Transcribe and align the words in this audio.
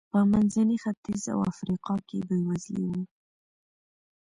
په 0.13 0.19
منځني 0.31 0.77
ختیځ 0.83 1.23
او 1.33 1.39
افریقا 1.51 1.95
کې 2.07 2.17
بېوزلي 2.27 2.85
و. 2.91 2.95